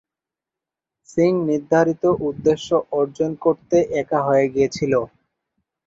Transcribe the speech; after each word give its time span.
সিং 1.09 1.31
নির্ধারিত 1.49 2.03
উদ্দেশ্য 2.29 2.69
অর্জন 2.91 3.31
করতে 3.43 3.77
একা 4.01 4.19
হয়ে 4.27 4.45
গিয়েছিল। 4.53 4.93